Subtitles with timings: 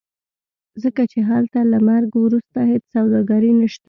[0.83, 3.79] ځکه چې هلته له مرګ وروسته هېڅ سوداګري نشته.